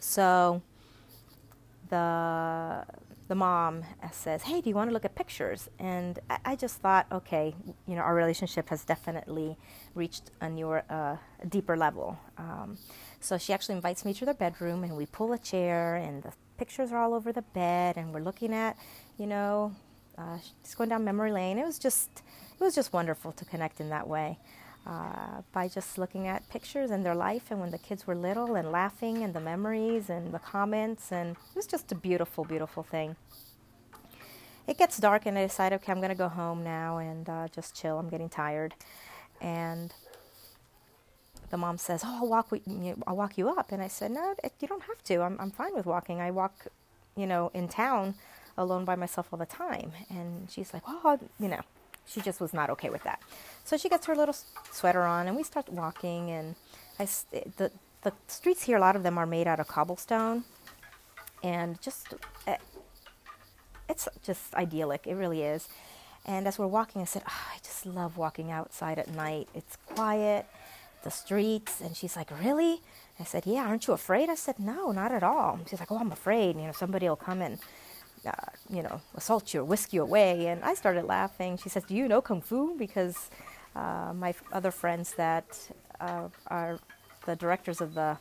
So 0.00 0.60
the 1.88 2.84
the 3.28 3.34
mom 3.34 3.84
says, 4.12 4.42
"Hey, 4.42 4.60
do 4.60 4.68
you 4.68 4.74
want 4.74 4.90
to 4.90 4.92
look 4.92 5.06
at 5.06 5.14
pictures?" 5.14 5.70
And 5.78 6.18
I, 6.28 6.38
I 6.44 6.56
just 6.56 6.76
thought, 6.82 7.06
okay, 7.10 7.54
you 7.86 7.94
know, 7.94 8.02
our 8.02 8.14
relationship 8.14 8.68
has 8.68 8.84
definitely 8.84 9.56
reached 9.94 10.30
a 10.42 10.50
newer, 10.50 10.84
uh, 10.90 11.16
deeper 11.48 11.74
level. 11.74 12.18
Um, 12.36 12.76
so 13.18 13.38
she 13.38 13.54
actually 13.54 13.76
invites 13.76 14.04
me 14.04 14.12
to 14.12 14.26
their 14.26 14.34
bedroom, 14.34 14.84
and 14.84 14.94
we 14.94 15.06
pull 15.06 15.32
a 15.32 15.38
chair, 15.38 15.94
and 15.94 16.22
the 16.22 16.32
pictures 16.58 16.92
are 16.92 16.98
all 16.98 17.14
over 17.14 17.32
the 17.32 17.46
bed, 17.54 17.96
and 17.96 18.12
we're 18.12 18.20
looking 18.20 18.52
at, 18.52 18.76
you 19.16 19.26
know, 19.26 19.74
uh, 20.18 20.38
just 20.62 20.76
going 20.76 20.90
down 20.90 21.04
memory 21.04 21.32
lane. 21.32 21.58
It 21.58 21.64
was 21.64 21.78
just, 21.78 22.10
it 22.58 22.62
was 22.62 22.74
just 22.74 22.92
wonderful 22.92 23.32
to 23.32 23.44
connect 23.44 23.80
in 23.80 23.88
that 23.90 24.08
way. 24.08 24.38
Uh, 24.86 25.42
by 25.52 25.68
just 25.68 25.98
looking 25.98 26.26
at 26.26 26.48
pictures 26.48 26.90
and 26.90 27.04
their 27.04 27.14
life 27.14 27.50
and 27.50 27.60
when 27.60 27.70
the 27.70 27.78
kids 27.78 28.06
were 28.06 28.14
little 28.14 28.54
and 28.54 28.72
laughing 28.72 29.22
and 29.22 29.34
the 29.34 29.40
memories 29.40 30.08
and 30.08 30.32
the 30.32 30.38
comments 30.38 31.12
and 31.12 31.32
it 31.32 31.54
was 31.54 31.66
just 31.66 31.92
a 31.92 31.94
beautiful 31.94 32.46
beautiful 32.46 32.82
thing 32.82 33.14
it 34.66 34.78
gets 34.78 34.96
dark 34.96 35.26
and 35.26 35.36
i 35.36 35.42
decide 35.42 35.74
okay 35.74 35.92
i'm 35.92 35.98
going 35.98 36.08
to 36.08 36.14
go 36.14 36.30
home 36.30 36.64
now 36.64 36.96
and 36.96 37.28
uh, 37.28 37.46
just 37.48 37.76
chill 37.76 37.98
i'm 37.98 38.08
getting 38.08 38.30
tired 38.30 38.72
and 39.42 39.92
the 41.50 41.56
mom 41.56 41.78
says, 41.78 42.02
"Oh, 42.04 42.20
I'll 42.22 42.28
walk. 42.28 42.52
I'll 43.06 43.16
walk 43.16 43.36
you 43.36 43.48
up." 43.48 43.72
And 43.72 43.82
I 43.82 43.88
said, 43.88 44.12
"No, 44.12 44.34
you 44.60 44.68
don't 44.68 44.82
have 44.84 45.02
to. 45.04 45.22
I'm 45.22 45.36
I'm 45.38 45.50
fine 45.50 45.74
with 45.74 45.84
walking. 45.84 46.20
I 46.20 46.30
walk, 46.30 46.66
you 47.16 47.26
know, 47.26 47.50
in 47.52 47.68
town 47.68 48.14
alone 48.60 48.84
by 48.84 48.96
myself 48.96 49.28
all 49.32 49.38
the 49.38 49.46
time." 49.46 49.92
And 50.08 50.50
she's 50.50 50.72
like, 50.74 50.84
"Oh, 50.86 51.18
you 51.38 51.48
know." 51.48 51.62
she 52.06 52.20
just 52.20 52.40
was 52.40 52.52
not 52.52 52.70
okay 52.70 52.90
with 52.90 53.04
that. 53.04 53.20
So 53.64 53.76
she 53.76 53.88
gets 53.88 54.06
her 54.06 54.16
little 54.16 54.34
sweater 54.72 55.02
on, 55.02 55.28
and 55.28 55.36
we 55.36 55.44
start 55.44 55.68
walking. 55.68 56.30
And 56.30 56.56
I, 56.98 57.04
the 57.56 57.70
the 58.02 58.12
streets 58.26 58.62
here, 58.64 58.76
a 58.76 58.80
lot 58.80 58.96
of 58.96 59.02
them 59.02 59.16
are 59.18 59.26
made 59.26 59.46
out 59.46 59.60
of 59.60 59.68
cobblestone, 59.68 60.44
and 61.42 61.80
just 61.80 62.14
eh, 62.46 62.56
it's 63.88 64.08
just 64.24 64.54
idyllic. 64.54 65.06
It 65.06 65.14
really 65.14 65.42
is. 65.42 65.68
And 66.26 66.46
as 66.46 66.58
we're 66.58 66.66
walking, 66.66 67.00
I 67.00 67.06
said, 67.06 67.22
oh, 67.26 67.46
I 67.54 67.58
just 67.62 67.86
love 67.86 68.18
walking 68.18 68.50
outside 68.50 68.98
at 68.98 69.08
night. 69.08 69.48
It's 69.54 69.76
quiet, 69.86 70.46
the 71.02 71.10
streets. 71.10 71.80
And 71.80 71.96
she's 71.96 72.14
like, 72.16 72.30
Really? 72.40 72.82
I 73.18 73.24
said, 73.24 73.44
Yeah, 73.46 73.66
aren't 73.66 73.86
you 73.86 73.94
afraid? 73.94 74.28
I 74.28 74.34
said, 74.34 74.58
No, 74.58 74.92
not 74.92 75.12
at 75.12 75.22
all. 75.22 75.58
She's 75.68 75.80
like, 75.80 75.90
Oh, 75.90 75.98
I'm 75.98 76.12
afraid. 76.12 76.56
You 76.56 76.62
know, 76.62 76.72
somebody 76.72 77.08
will 77.08 77.16
come 77.16 77.40
and, 77.42 77.58
uh, 78.26 78.32
you 78.68 78.82
know, 78.82 79.00
assault 79.14 79.54
you 79.54 79.60
or 79.60 79.64
whisk 79.64 79.92
you 79.92 80.02
away. 80.02 80.46
And 80.46 80.62
I 80.64 80.74
started 80.74 81.04
laughing. 81.04 81.56
She 81.56 81.68
says, 81.68 81.84
Do 81.84 81.94
you 81.94 82.08
know 82.08 82.20
Kung 82.20 82.40
Fu? 82.40 82.76
Because 82.76 83.30
uh, 83.74 84.12
my 84.14 84.34
other 84.52 84.70
friends 84.70 85.14
that 85.14 85.58
uh, 86.00 86.28
are 86.46 86.78
the 87.26 87.36
directors 87.36 87.80
of 87.80 87.94
the 87.94 88.16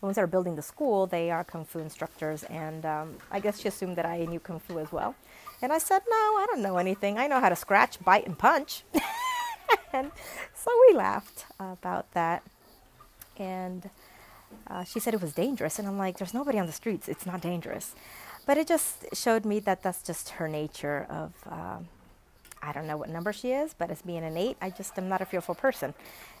the 0.00 0.06
ones 0.06 0.16
that 0.16 0.22
are 0.22 0.26
building 0.26 0.56
the 0.56 0.62
school, 0.62 1.06
they 1.06 1.30
are 1.30 1.44
kung 1.44 1.66
fu 1.66 1.78
instructors, 1.78 2.42
and 2.44 2.86
um, 2.86 3.18
I 3.30 3.38
guess 3.38 3.60
she 3.60 3.68
assumed 3.68 3.96
that 3.96 4.06
I 4.06 4.24
knew 4.24 4.40
kung 4.40 4.58
fu 4.58 4.78
as 4.78 4.90
well. 4.90 5.14
And 5.60 5.72
I 5.72 5.78
said, 5.78 6.00
No, 6.08 6.16
I 6.16 6.46
don't 6.48 6.62
know 6.62 6.78
anything. 6.78 7.18
I 7.18 7.26
know 7.26 7.38
how 7.38 7.50
to 7.50 7.56
scratch, 7.56 8.02
bite, 8.02 8.26
and 8.26 8.38
punch. 8.38 8.84
and 9.92 10.10
so 10.54 10.70
we 10.88 10.96
laughed 10.96 11.44
about 11.58 12.10
that. 12.12 12.42
And 13.36 13.90
uh, 14.66 14.84
she 14.84 15.00
said 15.00 15.12
it 15.12 15.20
was 15.20 15.34
dangerous. 15.34 15.78
And 15.78 15.86
I'm 15.86 15.98
like, 15.98 16.16
There's 16.16 16.32
nobody 16.32 16.58
on 16.58 16.66
the 16.66 16.72
streets. 16.72 17.06
It's 17.06 17.26
not 17.26 17.42
dangerous. 17.42 17.94
But 18.46 18.58
it 18.58 18.66
just 18.66 19.04
showed 19.12 19.44
me 19.44 19.60
that 19.60 19.82
that's 19.82 20.02
just 20.02 20.30
her 20.30 20.48
nature 20.48 21.06
of. 21.08 21.32
Um, 21.46 21.88
I 22.62 22.72
don't 22.72 22.86
know 22.86 22.98
what 22.98 23.08
number 23.08 23.32
she 23.32 23.52
is, 23.52 23.74
but 23.74 23.90
as 23.90 24.02
being 24.02 24.22
an 24.22 24.36
eight, 24.36 24.56
I 24.60 24.68
just 24.68 24.98
am 24.98 25.08
not 25.08 25.22
a 25.22 25.24
fearful 25.24 25.54
person, 25.54 25.94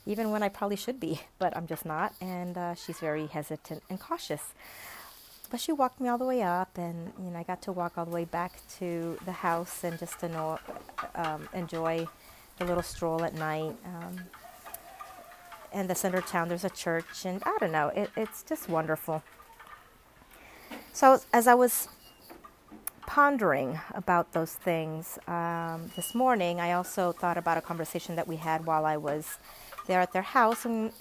even 0.04 0.30
when 0.30 0.42
I 0.42 0.50
probably 0.50 0.76
should 0.76 1.00
be, 1.00 1.20
but 1.38 1.56
I'm 1.56 1.66
just 1.66 1.86
not. 1.86 2.12
And 2.20 2.58
uh, 2.58 2.74
she's 2.74 2.98
very 2.98 3.26
hesitant 3.26 3.82
and 3.88 3.98
cautious. 3.98 4.52
But 5.50 5.60
she 5.60 5.72
walked 5.72 6.00
me 6.00 6.08
all 6.08 6.18
the 6.18 6.26
way 6.26 6.42
up, 6.42 6.78
and 6.78 7.12
you 7.18 7.30
know 7.30 7.38
I 7.38 7.42
got 7.42 7.62
to 7.62 7.72
walk 7.72 7.98
all 7.98 8.04
the 8.04 8.10
way 8.10 8.24
back 8.24 8.60
to 8.78 9.18
the 9.24 9.32
house, 9.32 9.82
and 9.82 9.98
just 9.98 10.20
to 10.20 10.28
know, 10.28 10.58
um, 11.14 11.48
enjoy 11.54 12.06
the 12.58 12.64
little 12.66 12.82
stroll 12.82 13.24
at 13.24 13.34
night. 13.34 13.74
Um, 13.84 14.20
in 15.72 15.86
the 15.86 15.94
center 15.94 16.18
of 16.18 16.26
town, 16.26 16.48
there's 16.48 16.64
a 16.64 16.70
church, 16.70 17.24
and 17.24 17.42
I 17.44 17.56
don't 17.58 17.72
know, 17.72 17.88
it, 17.88 18.10
it's 18.16 18.42
just 18.42 18.68
wonderful. 18.68 19.22
So 20.92 21.20
as 21.32 21.46
I 21.46 21.54
was 21.54 21.88
pondering 23.06 23.80
about 23.94 24.32
those 24.32 24.52
things 24.52 25.18
um, 25.26 25.90
this 25.96 26.14
morning, 26.14 26.60
I 26.60 26.72
also 26.72 27.12
thought 27.12 27.38
about 27.38 27.58
a 27.58 27.60
conversation 27.60 28.16
that 28.16 28.28
we 28.28 28.36
had 28.36 28.66
while 28.66 28.84
I 28.84 28.96
was 28.96 29.38
there 29.86 30.00
at 30.00 30.12
their 30.12 30.22
house. 30.22 30.64
And 30.64 30.92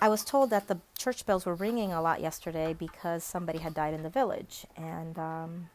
I 0.00 0.08
was 0.08 0.24
told 0.24 0.50
that 0.50 0.68
the 0.68 0.78
church 0.96 1.26
bells 1.26 1.46
were 1.46 1.54
ringing 1.54 1.92
a 1.92 2.02
lot 2.02 2.20
yesterday 2.20 2.74
because 2.74 3.24
somebody 3.24 3.58
had 3.58 3.74
died 3.74 3.94
in 3.94 4.02
the 4.02 4.10
village. 4.10 4.66
And 4.76 5.18
um, 5.18 5.70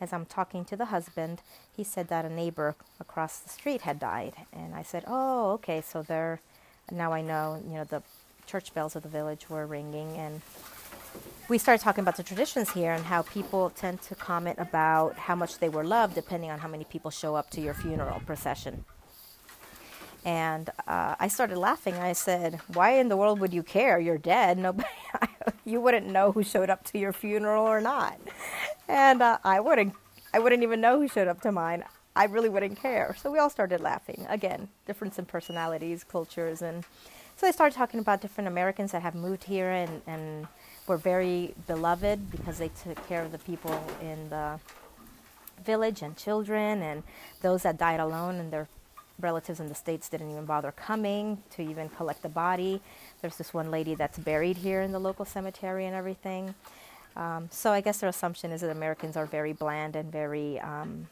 as 0.00 0.12
I'm 0.12 0.26
talking 0.26 0.64
to 0.66 0.76
the 0.76 0.86
husband, 0.86 1.40
he 1.76 1.84
said 1.84 2.08
that 2.08 2.24
a 2.24 2.30
neighbor 2.30 2.74
across 2.98 3.38
the 3.38 3.48
street 3.50 3.82
had 3.82 3.98
died. 3.98 4.34
And 4.52 4.74
I 4.74 4.82
said, 4.82 5.04
Oh, 5.06 5.52
okay, 5.52 5.80
so 5.80 6.02
they're 6.02 6.40
now 6.90 7.12
I 7.12 7.22
know, 7.22 7.62
you 7.64 7.74
know, 7.74 7.84
the 7.84 8.02
church 8.46 8.74
bells 8.74 8.96
of 8.96 9.02
the 9.02 9.08
village 9.08 9.48
were 9.48 9.66
ringing. 9.66 10.16
And 10.16 10.42
we 11.50 11.58
started 11.58 11.82
talking 11.82 12.02
about 12.02 12.16
the 12.16 12.22
traditions 12.22 12.70
here 12.70 12.92
and 12.92 13.04
how 13.04 13.22
people 13.22 13.70
tend 13.70 14.00
to 14.00 14.14
comment 14.14 14.56
about 14.60 15.18
how 15.18 15.34
much 15.34 15.58
they 15.58 15.68
were 15.68 15.82
loved 15.82 16.14
depending 16.14 16.48
on 16.48 16.60
how 16.60 16.68
many 16.68 16.84
people 16.84 17.10
show 17.10 17.34
up 17.34 17.50
to 17.50 17.60
your 17.60 17.74
funeral 17.74 18.20
procession. 18.24 18.84
And 20.24 20.70
uh, 20.86 21.16
I 21.18 21.26
started 21.26 21.58
laughing. 21.58 21.94
I 21.94 22.12
said, 22.12 22.60
"Why 22.68 22.90
in 23.00 23.08
the 23.08 23.16
world 23.16 23.40
would 23.40 23.52
you 23.52 23.64
care? 23.64 23.98
You're 23.98 24.18
dead. 24.18 24.58
Nobody, 24.66 24.88
you 25.64 25.80
wouldn't 25.80 26.06
know 26.06 26.30
who 26.30 26.44
showed 26.44 26.70
up 26.70 26.84
to 26.84 26.98
your 26.98 27.12
funeral 27.12 27.64
or 27.64 27.80
not." 27.80 28.20
And 28.86 29.20
uh, 29.20 29.38
I 29.42 29.58
wouldn't, 29.58 29.94
I 30.32 30.38
wouldn't 30.38 30.62
even 30.62 30.80
know 30.80 31.00
who 31.00 31.08
showed 31.08 31.26
up 31.26 31.40
to 31.40 31.50
mine. 31.50 31.82
I 32.14 32.26
really 32.26 32.48
wouldn't 32.48 32.78
care. 32.78 33.16
So 33.20 33.30
we 33.32 33.38
all 33.38 33.50
started 33.50 33.80
laughing. 33.80 34.26
Again, 34.28 34.68
difference 34.86 35.18
in 35.18 35.24
personalities, 35.24 36.04
cultures, 36.04 36.60
and 36.62 36.84
so 37.40 37.46
they 37.46 37.52
started 37.52 37.74
talking 37.74 38.00
about 38.00 38.20
different 38.20 38.46
Americans 38.48 38.92
that 38.92 39.00
have 39.00 39.14
moved 39.14 39.44
here 39.44 39.70
and, 39.70 40.02
and 40.06 40.46
were 40.86 40.98
very 40.98 41.54
beloved 41.66 42.30
because 42.30 42.58
they 42.58 42.68
took 42.68 43.08
care 43.08 43.22
of 43.22 43.32
the 43.32 43.38
people 43.38 43.82
in 44.02 44.28
the 44.28 44.60
village 45.64 46.02
and 46.02 46.18
children 46.18 46.82
and 46.82 47.02
those 47.40 47.62
that 47.62 47.78
died 47.78 47.98
alone 47.98 48.34
and 48.34 48.52
their 48.52 48.68
relatives 49.20 49.58
in 49.58 49.70
the 49.70 49.74
states 49.74 50.10
didn't 50.10 50.30
even 50.30 50.44
bother 50.44 50.70
coming 50.72 51.42
to 51.48 51.62
even 51.62 51.88
collect 51.88 52.20
the 52.20 52.28
body. 52.28 52.82
There's 53.22 53.38
this 53.38 53.54
one 53.54 53.70
lady 53.70 53.94
that's 53.94 54.18
buried 54.18 54.58
here 54.58 54.82
in 54.82 54.92
the 54.92 55.00
local 55.00 55.24
cemetery 55.24 55.86
and 55.86 55.96
everything. 55.96 56.54
Um, 57.16 57.48
so 57.50 57.70
I 57.72 57.80
guess 57.80 58.00
their 58.00 58.10
assumption 58.10 58.50
is 58.52 58.60
that 58.60 58.70
Americans 58.70 59.16
are 59.16 59.24
very 59.24 59.54
bland 59.54 59.96
and 59.96 60.12
very 60.12 60.60
um, 60.60 61.08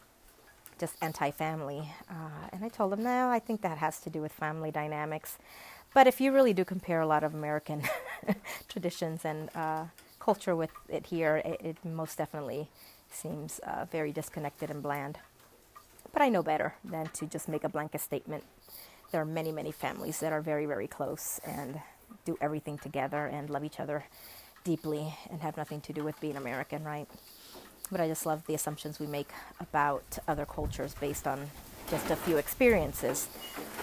just 0.78 0.94
anti-family. 1.00 1.88
Uh, 2.10 2.48
and 2.52 2.64
I 2.64 2.68
told 2.68 2.92
them, 2.92 3.02
no, 3.02 3.30
I 3.30 3.38
think 3.38 3.62
that 3.62 3.78
has 3.78 3.98
to 4.00 4.10
do 4.10 4.20
with 4.20 4.32
family 4.32 4.70
dynamics. 4.70 5.38
But 5.94 6.06
if 6.06 6.20
you 6.20 6.32
really 6.32 6.52
do 6.52 6.64
compare 6.64 7.00
a 7.00 7.06
lot 7.06 7.24
of 7.24 7.34
American 7.34 7.82
traditions 8.68 9.24
and 9.24 9.50
uh, 9.54 9.84
culture 10.20 10.54
with 10.54 10.70
it 10.88 11.06
here, 11.06 11.36
it, 11.44 11.60
it 11.60 11.76
most 11.84 12.18
definitely 12.18 12.68
seems 13.10 13.58
uh, 13.60 13.86
very 13.90 14.12
disconnected 14.12 14.70
and 14.70 14.82
bland. 14.82 15.18
But 16.12 16.22
I 16.22 16.28
know 16.28 16.42
better 16.42 16.74
than 16.84 17.06
to 17.06 17.26
just 17.26 17.48
make 17.48 17.64
a 17.64 17.68
blanket 17.68 18.00
statement. 18.00 18.44
There 19.10 19.20
are 19.20 19.26
many, 19.26 19.52
many 19.52 19.72
families 19.72 20.20
that 20.20 20.32
are 20.32 20.42
very, 20.42 20.66
very 20.66 20.86
close 20.86 21.40
and 21.44 21.80
do 22.24 22.36
everything 22.40 22.78
together 22.78 23.26
and 23.26 23.48
love 23.48 23.64
each 23.64 23.80
other 23.80 24.04
deeply 24.64 25.14
and 25.30 25.40
have 25.40 25.56
nothing 25.56 25.80
to 25.82 25.92
do 25.92 26.04
with 26.04 26.20
being 26.20 26.36
American, 26.36 26.84
right? 26.84 27.08
But 27.90 28.00
I 28.00 28.08
just 28.08 28.26
love 28.26 28.44
the 28.46 28.54
assumptions 28.54 29.00
we 29.00 29.06
make 29.06 29.30
about 29.60 30.18
other 30.26 30.44
cultures 30.44 30.94
based 31.00 31.26
on 31.26 31.50
just 31.90 32.10
a 32.10 32.16
few 32.16 32.36
experiences, 32.36 33.28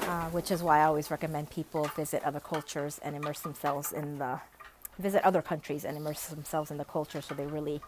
uh, 0.02 0.26
which 0.30 0.52
is 0.52 0.62
why 0.62 0.80
I 0.80 0.84
always 0.84 1.10
recommend 1.10 1.50
people 1.50 1.86
visit 1.96 2.24
other 2.24 2.40
cultures 2.40 3.00
and 3.04 3.16
immerse 3.16 3.40
themselves 3.40 3.92
in 3.92 4.20
the 4.20 4.40
visit 5.00 5.24
other 5.26 5.42
countries 5.42 5.84
and 5.84 5.98
immerse 5.98 6.28
themselves 6.28 6.72
in 6.72 6.78
the 6.78 6.86
culture 6.86 7.22
so 7.22 7.34
they 7.36 7.48
really 7.48 7.82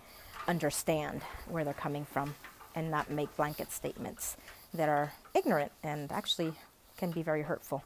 understand 0.47 1.21
where 1.49 1.63
they're 1.63 1.73
coming 1.73 2.05
from 2.05 2.35
and 2.75 2.89
not 2.91 3.09
make 3.09 3.35
blanket 3.37 3.71
statements 3.71 4.37
that 4.73 4.89
are 4.89 5.13
ignorant 5.33 5.71
and 5.83 6.11
actually 6.11 6.53
can 6.97 7.11
be 7.11 7.21
very 7.21 7.43
hurtful. 7.43 7.83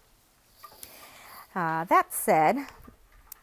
Uh, 1.53 1.83
that 1.85 2.13
said, 2.13 2.55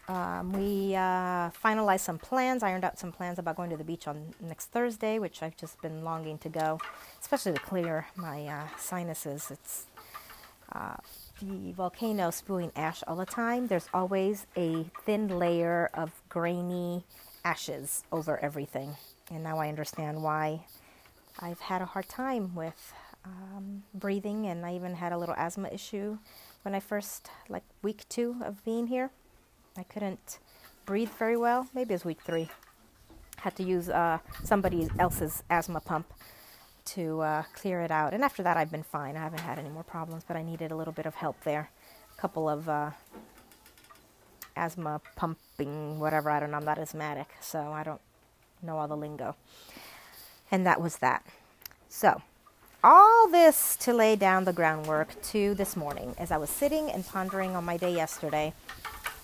um, 0.08 0.52
we 0.52 0.94
uh, 0.94 1.50
finalized 1.50 2.00
some 2.00 2.18
plans, 2.18 2.62
ironed 2.62 2.84
out 2.84 2.98
some 2.98 3.12
plans 3.12 3.38
about 3.38 3.56
going 3.56 3.68
to 3.70 3.76
the 3.76 3.84
beach 3.84 4.08
on 4.08 4.34
next 4.40 4.66
Thursday, 4.66 5.18
which 5.18 5.42
I've 5.42 5.56
just 5.56 5.80
been 5.82 6.02
longing 6.02 6.38
to 6.38 6.48
go, 6.48 6.80
especially 7.20 7.52
to 7.52 7.60
clear 7.60 8.06
my 8.16 8.46
uh, 8.46 8.66
sinuses. 8.78 9.50
It's 9.50 9.86
uh, 10.72 10.96
the 11.42 11.72
volcano 11.72 12.30
spewing 12.30 12.72
ash 12.74 13.02
all 13.06 13.16
the 13.16 13.26
time. 13.26 13.66
There's 13.66 13.88
always 13.92 14.46
a 14.56 14.84
thin 15.04 15.28
layer 15.28 15.90
of 15.92 16.12
grainy 16.30 17.04
ashes 17.44 18.02
over 18.10 18.38
everything, 18.38 18.96
and 19.30 19.44
now 19.44 19.58
I 19.58 19.68
understand 19.68 20.22
why 20.22 20.60
I've 21.38 21.60
had 21.60 21.82
a 21.82 21.86
hard 21.86 22.08
time 22.08 22.54
with 22.54 22.94
um, 23.26 23.82
breathing, 23.92 24.46
and 24.46 24.64
I 24.64 24.74
even 24.74 24.94
had 24.94 25.12
a 25.12 25.18
little 25.18 25.34
asthma 25.36 25.68
issue 25.68 26.18
when 26.62 26.74
I 26.74 26.80
first, 26.80 27.30
like 27.48 27.64
week 27.82 28.08
two 28.08 28.36
of 28.42 28.64
being 28.64 28.86
here. 28.86 29.10
I 29.78 29.84
couldn't 29.84 30.38
breathe 30.86 31.10
very 31.18 31.36
well. 31.36 31.68
Maybe 31.74 31.90
it 31.90 31.96
was 31.96 32.04
week 32.04 32.20
three. 32.22 32.48
Had 33.36 33.54
to 33.56 33.62
use 33.62 33.88
uh, 33.88 34.18
somebody 34.42 34.88
else's 34.98 35.44
asthma 35.48 35.80
pump 35.80 36.12
to 36.86 37.20
uh, 37.20 37.42
clear 37.54 37.82
it 37.82 37.90
out. 37.90 38.12
And 38.12 38.24
after 38.24 38.42
that, 38.42 38.56
I've 38.56 38.72
been 38.72 38.82
fine. 38.82 39.16
I 39.16 39.20
haven't 39.20 39.40
had 39.40 39.58
any 39.58 39.68
more 39.68 39.84
problems, 39.84 40.24
but 40.26 40.36
I 40.36 40.42
needed 40.42 40.72
a 40.72 40.76
little 40.76 40.92
bit 40.92 41.06
of 41.06 41.14
help 41.14 41.36
there. 41.44 41.70
A 42.16 42.20
couple 42.20 42.48
of 42.48 42.68
uh, 42.68 42.90
asthma 44.56 45.00
pumping, 45.14 46.00
whatever. 46.00 46.30
I 46.30 46.40
don't 46.40 46.50
know. 46.50 46.56
I'm 46.56 46.64
not 46.64 46.78
asthmatic, 46.78 47.28
so 47.40 47.72
I 47.72 47.84
don't 47.84 48.00
know 48.62 48.78
all 48.78 48.88
the 48.88 48.96
lingo. 48.96 49.36
And 50.50 50.66
that 50.66 50.80
was 50.80 50.96
that. 50.96 51.24
So, 51.88 52.22
all 52.82 53.28
this 53.28 53.76
to 53.76 53.92
lay 53.92 54.16
down 54.16 54.44
the 54.44 54.52
groundwork 54.52 55.20
to 55.22 55.54
this 55.54 55.76
morning 55.76 56.14
as 56.18 56.32
I 56.32 56.36
was 56.36 56.50
sitting 56.50 56.90
and 56.90 57.06
pondering 57.06 57.54
on 57.54 57.64
my 57.64 57.76
day 57.76 57.94
yesterday 57.94 58.54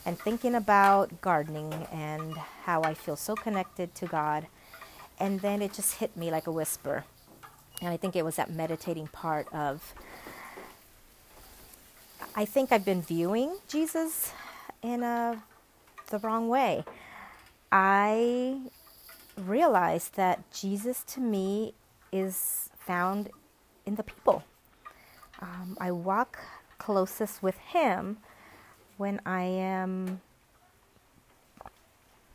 and 0.04 0.18
thinking 0.18 0.54
about 0.54 1.20
gardening 1.20 1.72
and 1.92 2.34
how 2.64 2.82
I 2.82 2.94
feel 2.94 3.16
so 3.16 3.34
connected 3.34 3.94
to 3.96 4.06
God. 4.06 4.46
And 5.18 5.40
then 5.40 5.62
it 5.62 5.72
just 5.72 5.96
hit 5.96 6.16
me 6.16 6.30
like 6.30 6.46
a 6.46 6.52
whisper. 6.52 7.04
And 7.80 7.90
I 7.90 7.96
think 7.96 8.16
it 8.16 8.24
was 8.24 8.36
that 8.36 8.50
meditating 8.50 9.08
part 9.08 9.52
of 9.52 9.94
I 12.36 12.44
think 12.44 12.72
I've 12.72 12.84
been 12.84 13.02
viewing 13.02 13.58
Jesus 13.68 14.32
in 14.82 15.04
a 15.04 15.44
the 16.10 16.18
wrong 16.18 16.48
way. 16.48 16.84
I 17.70 18.60
realized 19.36 20.16
that 20.16 20.50
Jesus 20.52 21.02
to 21.04 21.20
me 21.20 21.74
is 22.12 22.70
found 22.78 23.30
in 23.86 23.94
the 23.94 24.02
people. 24.02 24.44
Um, 25.40 25.76
I 25.80 25.90
walk 25.90 26.38
closest 26.78 27.42
with 27.42 27.56
Him 27.58 28.18
when 28.96 29.20
I 29.26 29.42
am, 29.42 30.20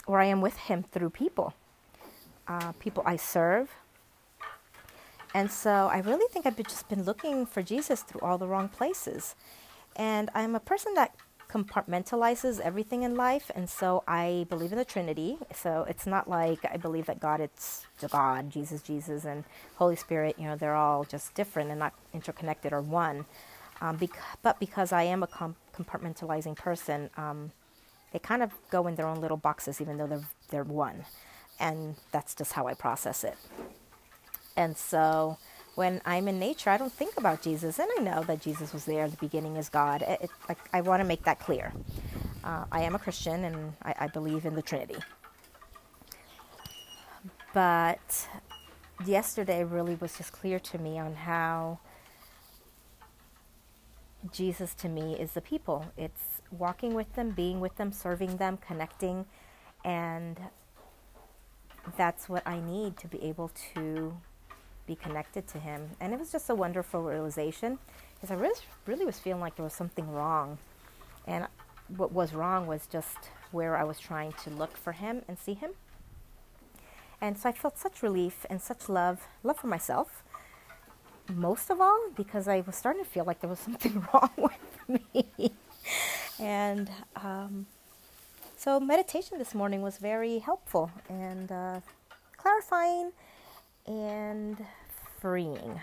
or 0.08 0.20
I 0.20 0.26
am 0.26 0.42
with 0.42 0.58
Him 0.58 0.84
through 0.84 1.12
people, 1.12 1.54
uh, 2.48 2.72
people 2.74 3.04
I 3.06 3.16
serve. 3.16 3.70
And 5.34 5.52
so 5.52 5.90
I 5.92 6.00
really 6.00 6.28
think 6.32 6.46
I've 6.46 6.58
just 6.58 6.90
been 6.90 7.04
looking 7.04 7.46
for 7.46 7.62
Jesus 7.62 8.02
through 8.02 8.22
all 8.22 8.38
the 8.38 8.48
wrong 8.48 8.68
places. 8.68 9.36
And 9.96 10.30
I'm 10.34 10.56
a 10.56 10.60
person 10.60 10.96
that 10.96 11.16
compartmentalizes 11.52 12.60
everything 12.60 13.02
in 13.02 13.16
life, 13.16 13.50
and 13.56 13.68
so 13.68 14.04
I 14.08 14.46
believe 14.50 14.72
in 14.72 14.78
the 14.78 14.86
Trinity. 14.86 15.38
So 15.54 15.86
it's 15.90 16.06
not 16.06 16.30
like 16.30 16.60
I 16.72 16.78
believe 16.78 17.08
that 17.08 17.20
God, 17.20 17.42
it's 17.42 17.88
God, 18.12 18.52
Jesus, 18.52 18.82
Jesus, 18.84 19.26
and 19.26 19.44
Holy 19.76 19.96
Spirit. 19.96 20.36
You 20.38 20.46
know, 20.46 20.56
they're 20.56 20.76
all 20.76 21.04
just 21.04 21.34
different 21.34 21.72
and 21.72 21.80
not 21.80 21.94
interconnected 22.14 22.72
or 22.72 22.82
one. 22.82 23.26
Um, 23.82 23.98
bec- 23.98 24.20
but 24.42 24.60
because 24.60 24.92
I 24.92 25.04
am 25.04 25.24
a 25.24 25.28
com- 25.28 25.56
compartmentalizing 25.76 26.56
person, 26.56 27.10
um, 27.18 27.52
they 28.12 28.20
kind 28.20 28.44
of 28.44 28.52
go 28.70 28.88
in 28.88 28.96
their 28.96 29.08
own 29.08 29.22
little 29.22 29.38
boxes, 29.38 29.80
even 29.82 29.98
though 29.98 30.08
they're 30.08 30.28
they're 30.50 30.64
one, 30.64 31.06
and 31.60 31.96
that's 32.12 32.36
just 32.36 32.54
how 32.54 32.68
I 32.68 32.74
process 32.74 33.24
it. 33.24 33.38
And 34.58 34.76
so 34.76 35.38
when 35.76 36.02
I'm 36.06 36.28
in 36.28 36.40
nature, 36.40 36.70
I 36.70 36.78
don't 36.78 36.92
think 36.92 37.18
about 37.18 37.42
Jesus, 37.42 37.80
and 37.80 37.90
I 37.98 38.02
know 38.02 38.24
that 38.24 38.42
Jesus 38.42 38.74
was 38.74 38.86
there. 38.86 39.08
The 39.08 39.18
beginning 39.18 39.56
is 39.56 39.70
God. 39.70 40.02
It, 40.02 40.22
it, 40.24 40.30
I, 40.50 40.80
I 40.80 40.82
want 40.82 41.02
to 41.02 41.08
make 41.08 41.24
that 41.24 41.40
clear. 41.40 41.72
Uh, 42.44 42.66
I 42.72 42.82
am 42.82 42.96
a 42.96 43.00
Christian, 43.00 43.46
and 43.46 43.74
I, 43.84 43.96
I 44.02 44.08
believe 44.08 44.46
in 44.46 44.56
the 44.56 44.62
Trinity. 44.62 44.98
But 47.54 48.28
yesterday 49.06 49.64
really 49.64 49.96
was 49.96 50.18
just 50.18 50.32
clear 50.34 50.60
to 50.60 50.78
me 50.78 51.00
on 51.00 51.16
how 51.16 51.80
Jesus 54.32 54.74
to 54.76 54.90
me 54.90 55.14
is 55.20 55.32
the 55.32 55.42
people. 55.42 55.86
It's 55.98 56.42
walking 56.52 56.94
with 56.94 57.14
them, 57.16 57.32
being 57.32 57.60
with 57.60 57.76
them, 57.78 57.92
serving 57.92 58.38
them, 58.38 58.58
connecting, 58.58 59.26
and 59.86 60.40
that's 61.98 62.28
what 62.28 62.46
I 62.46 62.60
need 62.60 62.98
to 62.98 63.08
be 63.08 63.24
able 63.24 63.52
to 63.74 64.18
be 64.86 64.96
connected 64.96 65.48
to 65.48 65.60
Him. 65.60 65.92
And 66.00 66.14
it 66.14 66.20
was 66.20 66.32
just 66.32 66.50
a 66.50 66.56
wonderful 66.56 67.02
realization 67.02 67.80
because 68.16 68.32
I 68.32 68.36
really, 68.40 68.60
really 68.86 69.06
was 69.06 69.20
feeling 69.20 69.42
like 69.42 69.56
there 69.56 69.64
was 69.64 69.74
something 69.74 70.12
wrong. 70.12 70.58
And 71.26 71.48
what 71.96 72.12
was 72.12 72.34
wrong 72.34 72.68
was 72.68 72.88
just 72.88 73.30
where 73.52 73.78
I 73.78 73.84
was 73.84 74.00
trying 74.00 74.34
to 74.44 74.50
look 74.50 74.76
for 74.76 74.92
Him 74.92 75.22
and 75.28 75.38
see 75.38 75.54
Him. 75.54 75.72
And 77.22 77.38
so 77.38 77.50
I 77.50 77.52
felt 77.52 77.78
such 77.78 78.02
relief 78.02 78.46
and 78.50 78.62
such 78.62 78.90
love, 78.90 79.28
love 79.44 79.58
for 79.58 79.68
myself, 79.68 80.24
most 81.30 81.70
of 81.70 81.80
all, 81.80 82.00
because 82.16 82.48
I 82.48 82.62
was 82.62 82.76
starting 82.76 83.04
to 83.04 83.10
feel 83.10 83.26
like 83.26 83.42
there 83.42 83.50
was 83.50 83.60
something 83.68 84.06
wrong 84.14 84.32
with 84.38 85.02
me. 85.14 85.52
and 86.40 86.90
um, 87.16 87.66
so 88.58 88.80
meditation 88.80 89.38
this 89.38 89.56
morning 89.56 89.82
was 89.82 89.98
very 89.98 90.40
helpful 90.40 90.92
and 91.10 91.52
uh, 91.52 91.80
clarifying 92.38 93.12
and 93.88 94.66
freeing. 95.20 95.80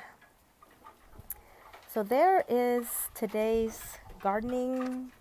So 1.93 2.03
there 2.03 2.45
is 2.49 2.87
today's 3.15 3.81
gardening 4.21 5.13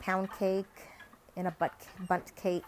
pound 0.00 0.28
cake 0.38 0.66
in 1.36 1.46
a 1.46 1.54
Bundt 2.06 2.36
cake 2.36 2.64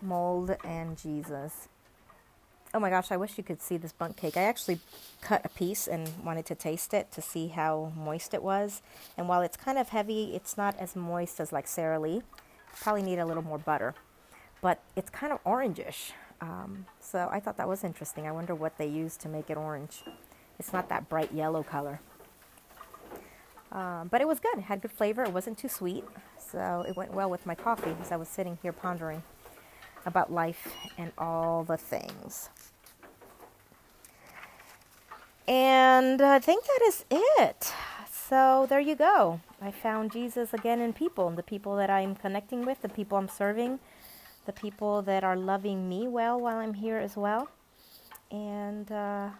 mold 0.00 0.56
and 0.64 0.96
Jesus. 0.96 1.68
Oh 2.76 2.78
my 2.78 2.90
gosh, 2.90 3.10
I 3.10 3.16
wish 3.16 3.38
you 3.38 3.42
could 3.42 3.62
see 3.62 3.78
this 3.78 3.92
Bundt 3.92 4.18
cake. 4.18 4.36
I 4.36 4.42
actually 4.42 4.80
cut 5.22 5.40
a 5.46 5.48
piece 5.48 5.88
and 5.88 6.10
wanted 6.22 6.44
to 6.44 6.54
taste 6.54 6.92
it 6.92 7.10
to 7.12 7.22
see 7.22 7.48
how 7.48 7.90
moist 7.96 8.34
it 8.34 8.42
was. 8.42 8.82
And 9.16 9.30
while 9.30 9.40
it's 9.40 9.56
kind 9.56 9.78
of 9.78 9.88
heavy, 9.88 10.34
it's 10.34 10.58
not 10.58 10.76
as 10.78 10.94
moist 10.94 11.40
as 11.40 11.54
like 11.54 11.66
Sara 11.68 11.98
Lee. 11.98 12.20
Probably 12.78 13.00
need 13.00 13.18
a 13.18 13.24
little 13.24 13.42
more 13.42 13.56
butter. 13.56 13.94
But 14.60 14.82
it's 14.94 15.08
kind 15.08 15.32
of 15.32 15.42
orangish. 15.44 16.12
Um, 16.42 16.84
so 17.00 17.30
I 17.32 17.40
thought 17.40 17.56
that 17.56 17.66
was 17.66 17.82
interesting. 17.82 18.26
I 18.26 18.32
wonder 18.32 18.54
what 18.54 18.76
they 18.76 18.86
used 18.86 19.22
to 19.22 19.30
make 19.30 19.48
it 19.48 19.56
orange. 19.56 20.02
It's 20.58 20.74
not 20.74 20.90
that 20.90 21.08
bright 21.08 21.32
yellow 21.32 21.62
color. 21.62 22.00
Um, 23.72 24.08
but 24.08 24.20
it 24.20 24.28
was 24.28 24.38
good. 24.38 24.58
It 24.58 24.64
had 24.64 24.82
good 24.82 24.92
flavor. 24.92 25.24
It 25.24 25.32
wasn't 25.32 25.56
too 25.56 25.68
sweet. 25.68 26.04
So 26.38 26.84
it 26.86 26.94
went 26.94 27.14
well 27.14 27.30
with 27.30 27.46
my 27.46 27.54
coffee 27.54 27.96
as 28.02 28.12
I 28.12 28.16
was 28.16 28.28
sitting 28.28 28.58
here 28.60 28.72
pondering 28.72 29.22
about 30.04 30.30
life 30.30 30.76
and 30.98 31.10
all 31.16 31.64
the 31.64 31.78
things. 31.78 32.50
And 35.48 36.20
I 36.20 36.38
think 36.38 36.64
that 36.64 36.80
is 36.86 37.04
it. 37.10 37.72
So 38.10 38.66
there 38.68 38.80
you 38.80 38.96
go. 38.96 39.40
I 39.62 39.70
found 39.70 40.10
Jesus 40.12 40.52
again 40.52 40.80
in 40.80 40.92
people, 40.92 41.30
the 41.30 41.42
people 41.42 41.76
that 41.76 41.90
I'm 41.90 42.16
connecting 42.16 42.66
with, 42.66 42.82
the 42.82 42.88
people 42.88 43.16
I'm 43.16 43.28
serving, 43.28 43.78
the 44.46 44.52
people 44.52 45.02
that 45.02 45.22
are 45.22 45.36
loving 45.36 45.88
me 45.88 46.08
well 46.08 46.40
while 46.40 46.56
I'm 46.56 46.74
here 46.74 46.98
as 46.98 47.16
well. 47.16 47.48
And 48.30 48.90
uh, 48.90 49.30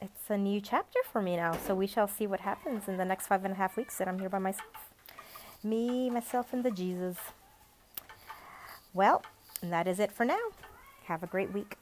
it's 0.00 0.30
a 0.30 0.38
new 0.38 0.60
chapter 0.60 1.00
for 1.10 1.20
me 1.20 1.36
now. 1.36 1.52
So 1.66 1.74
we 1.74 1.88
shall 1.88 2.06
see 2.06 2.28
what 2.28 2.40
happens 2.40 2.86
in 2.86 2.96
the 2.96 3.04
next 3.04 3.26
five 3.26 3.44
and 3.44 3.54
a 3.54 3.56
half 3.56 3.76
weeks 3.76 3.98
that 3.98 4.06
I'm 4.06 4.20
here 4.20 4.28
by 4.28 4.38
myself. 4.38 4.92
Me, 5.64 6.08
myself, 6.08 6.52
and 6.52 6.64
the 6.64 6.70
Jesus. 6.70 7.16
Well, 8.94 9.22
that 9.60 9.88
is 9.88 9.98
it 9.98 10.12
for 10.12 10.24
now. 10.24 10.52
Have 11.06 11.24
a 11.24 11.26
great 11.26 11.52
week. 11.52 11.76